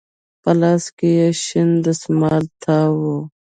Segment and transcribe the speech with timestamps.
[0.41, 0.83] په لاس
[1.15, 3.05] يې شين دسمال تاو و.